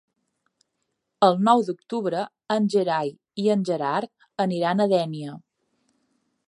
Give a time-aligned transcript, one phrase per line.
[1.27, 2.23] El nou d'octubre
[2.57, 3.13] en Gerai
[3.45, 5.37] i en Gerard aniran a Dénia.